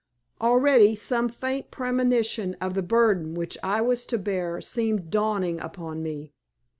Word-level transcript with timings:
Already 0.41 0.95
some 0.95 1.29
faint 1.29 1.69
premonition 1.69 2.55
of 2.59 2.73
the 2.73 2.81
burden 2.81 3.35
which 3.35 3.55
I 3.61 3.81
was 3.81 4.03
to 4.07 4.17
bear 4.17 4.59
seemed 4.59 5.11
dawning 5.11 5.59
upon 5.59 6.01
me. 6.01 6.33